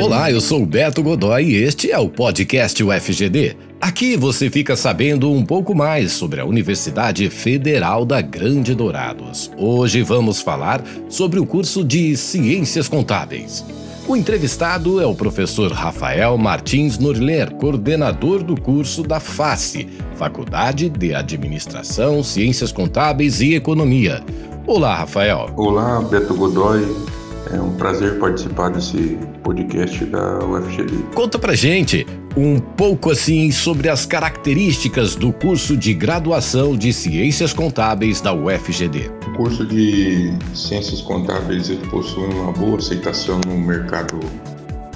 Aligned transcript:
Olá, 0.00 0.30
eu 0.30 0.40
sou 0.40 0.62
o 0.62 0.66
Beto 0.66 1.02
Godoy 1.02 1.44
e 1.44 1.56
este 1.56 1.90
é 1.90 1.98
o 1.98 2.08
podcast 2.08 2.82
UFGD. 2.82 3.54
Aqui 3.78 4.16
você 4.16 4.48
fica 4.48 4.74
sabendo 4.74 5.30
um 5.30 5.44
pouco 5.44 5.74
mais 5.74 6.12
sobre 6.12 6.40
a 6.40 6.44
Universidade 6.46 7.28
Federal 7.28 8.06
da 8.06 8.22
Grande 8.22 8.74
Dourados. 8.74 9.50
Hoje 9.58 10.00
vamos 10.02 10.40
falar 10.40 10.82
sobre 11.06 11.38
o 11.38 11.44
curso 11.44 11.84
de 11.84 12.16
Ciências 12.16 12.88
Contábeis. 12.88 13.62
O 14.08 14.16
entrevistado 14.16 15.02
é 15.02 15.06
o 15.06 15.14
professor 15.14 15.70
Rafael 15.70 16.38
Martins 16.38 16.98
Norler, 16.98 17.52
coordenador 17.56 18.42
do 18.42 18.58
curso 18.58 19.02
da 19.02 19.20
FACE, 19.20 19.86
Faculdade 20.16 20.88
de 20.88 21.14
Administração, 21.14 22.24
Ciências 22.24 22.72
Contábeis 22.72 23.42
e 23.42 23.54
Economia. 23.54 24.24
Olá, 24.66 24.96
Rafael. 24.96 25.50
Olá, 25.56 26.00
Beto 26.00 26.34
Godoy. 26.34 27.19
É 27.52 27.60
um 27.60 27.72
prazer 27.72 28.18
participar 28.18 28.68
desse 28.68 29.18
podcast 29.42 30.04
da 30.04 30.44
UFGD. 30.44 30.92
Conta 31.14 31.38
pra 31.38 31.54
gente 31.54 32.06
um 32.36 32.60
pouco 32.60 33.10
assim 33.10 33.50
sobre 33.50 33.88
as 33.88 34.04
características 34.06 35.14
do 35.14 35.32
curso 35.32 35.76
de 35.76 35.94
graduação 35.94 36.76
de 36.76 36.92
Ciências 36.92 37.52
Contábeis 37.52 38.20
da 38.20 38.32
UFGD. 38.32 39.10
O 39.26 39.36
curso 39.36 39.66
de 39.66 40.32
Ciências 40.54 41.00
Contábeis 41.00 41.70
ele 41.70 41.86
possui 41.88 42.24
uma 42.24 42.52
boa 42.52 42.76
aceitação 42.76 43.40
no 43.46 43.58
mercado 43.58 44.20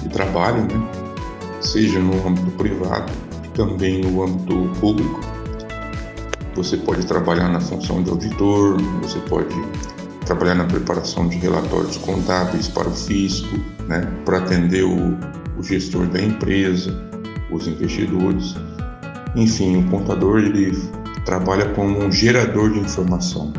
de 0.01 0.09
trabalho, 0.09 0.61
né? 0.61 1.05
seja 1.59 1.99
no 1.99 2.27
âmbito 2.27 2.51
privado, 2.51 3.11
também 3.53 4.01
no 4.01 4.23
âmbito 4.23 4.69
público. 4.79 5.19
Você 6.55 6.77
pode 6.77 7.05
trabalhar 7.05 7.49
na 7.49 7.59
função 7.59 8.01
de 8.01 8.09
auditor, 8.09 8.77
você 9.01 9.19
pode 9.19 9.53
trabalhar 10.25 10.55
na 10.55 10.65
preparação 10.65 11.27
de 11.27 11.37
relatórios 11.37 11.97
contábeis 11.97 12.67
para 12.67 12.87
o 12.87 12.91
fisco, 12.91 13.57
né, 13.87 14.01
para 14.25 14.39
atender 14.39 14.83
o, 14.83 15.17
o 15.57 15.63
gestor 15.63 16.07
da 16.07 16.21
empresa, 16.21 16.91
os 17.51 17.67
investidores. 17.67 18.55
Enfim, 19.35 19.77
o 19.77 19.89
contador 19.89 20.39
ele 20.39 20.71
trabalha 21.25 21.65
como 21.69 22.03
um 22.03 22.11
gerador 22.11 22.71
de 22.71 22.79
informação 22.79 23.53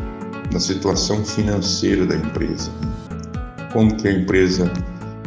da 0.51 0.59
situação 0.59 1.23
financeira 1.23 2.05
da 2.05 2.15
empresa. 2.15 2.71
Como 3.73 3.95
que 3.95 4.07
a 4.07 4.11
empresa 4.11 4.71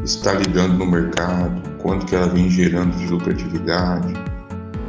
está 0.04 0.32
lidando 0.32 0.74
no 0.74 0.86
mercado, 0.86 1.60
quanto 1.78 2.06
que 2.06 2.14
ela 2.14 2.28
vem 2.28 2.48
gerando 2.48 2.96
de 2.96 3.06
lucratividade, 3.06 4.14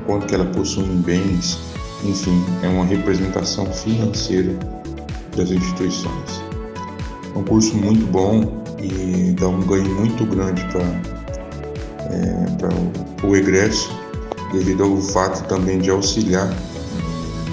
quanto 0.05 0.25
que 0.25 0.35
ela 0.35 0.45
possui 0.45 0.85
em 0.85 1.01
bens, 1.01 1.59
enfim, 2.03 2.43
é 2.63 2.67
uma 2.67 2.85
representação 2.85 3.65
financeira 3.71 4.57
das 5.35 5.51
instituições. 5.51 6.50
É 7.33 7.37
um 7.37 7.43
curso 7.43 7.75
muito 7.75 8.05
bom 8.07 8.61
e 8.79 9.33
dá 9.39 9.47
um 9.47 9.61
ganho 9.61 9.89
muito 9.95 10.25
grande 10.25 10.63
para 10.71 10.83
é, 12.11 13.25
o 13.25 13.35
egresso, 13.35 13.91
devido 14.51 14.83
ao 14.83 14.97
fato 14.97 15.47
também 15.47 15.79
de 15.79 15.89
auxiliar 15.89 16.53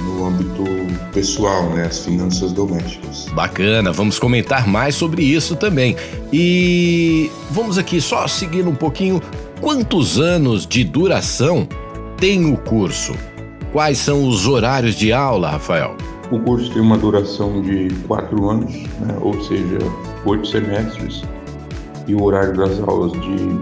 no 0.05 0.27
âmbito 0.27 0.65
pessoal, 1.13 1.71
né, 1.71 1.87
as 1.87 2.01
finanças 2.01 2.53
domésticas. 2.53 3.27
Bacana, 3.33 3.93
vamos 3.93 4.19
comentar 4.19 4.67
mais 4.67 4.95
sobre 4.95 5.23
isso 5.23 5.55
também. 5.55 5.97
E 6.33 7.31
vamos 7.51 7.79
aqui 7.79 8.01
só 8.01 8.27
seguindo 8.27 8.69
um 8.69 8.75
pouquinho, 8.75 9.23
quantos 9.61 10.19
anos 10.19 10.67
de 10.67 10.83
duração 10.83 11.69
tem 12.17 12.53
o 12.53 12.57
curso? 12.57 13.15
Quais 13.73 13.99
são 13.99 14.27
os 14.27 14.47
horários 14.47 14.95
de 14.95 15.13
aula, 15.13 15.51
Rafael? 15.51 15.97
O 16.31 16.39
curso 16.41 16.71
tem 16.73 16.83
uma 16.83 16.99
duração 16.99 17.63
de 17.63 17.89
quatro 18.07 18.51
anos, 18.51 18.75
né, 19.01 19.17
ou 19.23 19.41
seja, 19.43 19.79
oito 20.27 20.47
semestres, 20.47 21.23
e 22.07 22.15
o 22.15 22.23
horário 22.23 22.55
das 22.55 22.79
aulas 22.81 23.13
de 23.13 23.59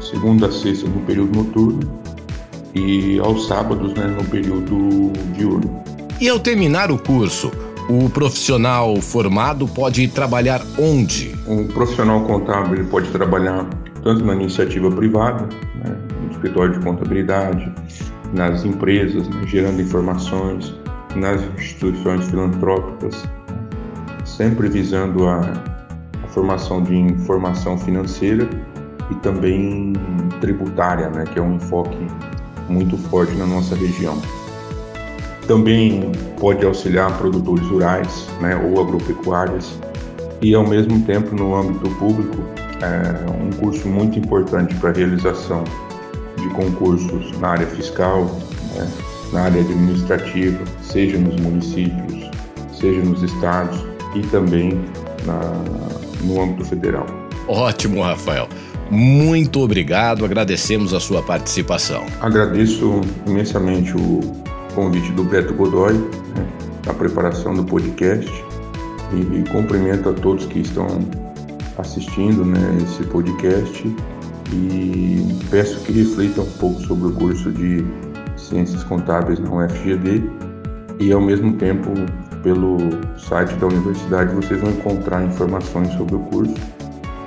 segunda 0.00 0.48
a 0.48 0.52
sexta 0.52 0.88
no 0.88 1.00
período 1.02 1.36
noturno 1.36 1.80
e 2.74 3.20
aos 3.20 3.46
sábados 3.46 3.94
né, 3.94 4.06
no 4.06 4.24
período 4.24 5.12
diurno. 5.36 5.82
E 6.20 6.28
ao 6.28 6.40
terminar 6.40 6.90
o 6.90 6.98
curso, 6.98 7.50
o 7.88 8.10
profissional 8.10 8.96
formado 8.96 9.68
pode 9.68 10.06
trabalhar 10.08 10.62
onde? 10.78 11.34
O 11.46 11.64
profissional 11.66 12.22
contábil 12.24 12.74
ele 12.74 12.88
pode 12.88 13.08
trabalhar 13.10 13.68
tanto 14.02 14.24
na 14.24 14.34
iniciativa 14.34 14.90
privada, 14.90 15.48
né, 15.84 15.96
no 16.22 16.32
escritório 16.32 16.78
de 16.78 16.84
contabilidade, 16.84 17.72
nas 18.34 18.64
empresas, 18.64 19.28
né, 19.28 19.42
gerando 19.46 19.80
informações, 19.80 20.74
nas 21.14 21.42
instituições 21.58 22.26
filantrópicas, 22.28 23.24
sempre 24.24 24.68
visando 24.68 25.26
a, 25.26 25.40
a 26.22 26.28
formação 26.28 26.82
de 26.82 26.94
informação 26.96 27.76
financeira 27.76 28.48
e 29.10 29.14
também 29.16 29.92
tributária, 30.40 31.08
né, 31.10 31.24
que 31.24 31.38
é 31.38 31.42
um 31.42 31.56
enfoque 31.56 32.06
muito 32.68 32.96
forte 32.96 33.32
na 33.34 33.46
nossa 33.46 33.74
região. 33.74 34.20
Também 35.46 36.12
pode 36.38 36.64
auxiliar 36.64 37.16
produtores 37.18 37.66
rurais 37.66 38.28
né, 38.40 38.54
ou 38.56 38.80
agropecuárias 38.80 39.78
e, 40.40 40.54
ao 40.54 40.66
mesmo 40.66 41.02
tempo, 41.02 41.34
no 41.34 41.54
âmbito 41.56 41.90
público, 41.96 42.36
é 42.80 43.30
um 43.30 43.50
curso 43.58 43.86
muito 43.88 44.18
importante 44.18 44.74
para 44.76 44.90
a 44.90 44.92
realização 44.92 45.64
de 46.36 46.48
concursos 46.50 47.38
na 47.40 47.48
área 47.48 47.66
fiscal, 47.66 48.24
né, 48.74 48.88
na 49.32 49.42
área 49.42 49.60
administrativa, 49.60 50.64
seja 50.82 51.18
nos 51.18 51.36
municípios, 51.40 52.30
seja 52.72 53.00
nos 53.00 53.22
estados 53.22 53.84
e 54.14 54.20
também 54.28 54.80
na, 55.24 55.40
no 56.24 56.42
âmbito 56.42 56.64
federal. 56.64 57.06
Ótimo, 57.46 58.02
Rafael. 58.02 58.48
Muito 58.90 59.60
obrigado, 59.60 60.24
agradecemos 60.24 60.92
a 60.92 60.98
sua 60.98 61.22
participação. 61.22 62.04
Agradeço 62.20 63.00
imensamente 63.26 63.96
o 63.96 64.20
convite 64.74 65.12
do 65.12 65.22
Beto 65.22 65.54
Godoy, 65.54 65.94
né, 65.94 66.46
a 66.88 66.92
preparação 66.92 67.54
do 67.54 67.64
podcast 67.64 68.30
e 69.12 69.48
cumprimento 69.50 70.08
a 70.08 70.12
todos 70.12 70.46
que 70.46 70.60
estão 70.60 70.86
assistindo 71.78 72.44
né, 72.44 72.78
esse 72.82 73.04
podcast 73.04 73.96
e 74.52 75.38
peço 75.50 75.80
que 75.80 75.92
reflitam 75.92 76.44
um 76.44 76.50
pouco 76.58 76.80
sobre 76.82 77.08
o 77.08 77.12
curso 77.12 77.50
de 77.52 77.84
Ciências 78.50 78.82
Contábeis 78.84 79.38
na 79.38 79.48
UFGD 79.48 80.22
e 80.98 81.12
ao 81.12 81.20
mesmo 81.20 81.54
tempo 81.54 81.90
pelo 82.42 82.78
site 83.16 83.54
da 83.54 83.68
universidade 83.68 84.34
vocês 84.34 84.60
vão 84.60 84.70
encontrar 84.70 85.22
informações 85.22 85.92
sobre 85.94 86.16
o 86.16 86.20
curso 86.20 86.54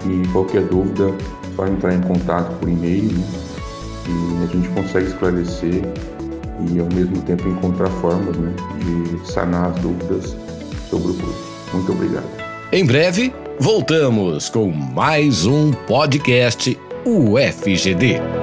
e 0.06 0.28
qualquer 0.30 0.64
dúvida 0.64 1.06
é 1.10 1.56
só 1.56 1.68
entrar 1.68 1.96
em 1.96 2.02
contato 2.02 2.54
por 2.60 2.68
e-mail 2.68 3.12
né? 3.12 3.24
e 4.08 4.44
a 4.44 4.48
gente 4.48 4.68
consegue 4.70 5.08
esclarecer 5.08 5.82
e 6.70 6.80
ao 6.80 6.88
mesmo 6.94 7.22
tempo 7.24 7.48
encontrar 7.48 7.90
formas 7.90 8.36
né, 8.38 8.54
de 8.80 9.32
sanar 9.32 9.72
as 9.72 9.80
dúvidas 9.80 10.36
sobre 10.90 11.12
o 11.12 11.14
curso. 11.16 11.54
Muito 11.74 11.92
obrigado. 11.92 12.28
Em 12.72 12.86
breve, 12.86 13.34
voltamos 13.60 14.50
com 14.50 14.72
mais 14.72 15.46
um 15.46 15.72
podcast 15.72 16.78
UFGD. 17.06 18.43